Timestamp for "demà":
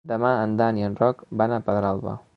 0.11-0.29